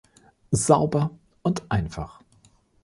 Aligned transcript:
Sauber 0.49 1.11
und 1.43 1.61
einfach. 1.71 2.23